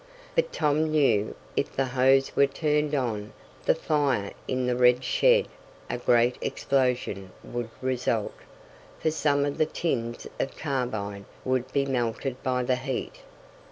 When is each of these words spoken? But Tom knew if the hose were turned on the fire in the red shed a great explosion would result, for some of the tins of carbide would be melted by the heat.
But 0.33 0.51
Tom 0.51 0.85
knew 0.89 1.35
if 1.55 1.75
the 1.75 1.85
hose 1.85 2.35
were 2.35 2.47
turned 2.47 2.95
on 2.95 3.33
the 3.65 3.75
fire 3.75 4.33
in 4.47 4.65
the 4.65 4.75
red 4.75 5.03
shed 5.03 5.47
a 5.91 5.99
great 5.99 6.37
explosion 6.41 7.31
would 7.43 7.69
result, 7.83 8.33
for 8.99 9.11
some 9.11 9.45
of 9.45 9.59
the 9.59 9.67
tins 9.67 10.25
of 10.39 10.57
carbide 10.57 11.25
would 11.45 11.71
be 11.71 11.85
melted 11.85 12.41
by 12.41 12.63
the 12.63 12.77
heat. 12.77 13.19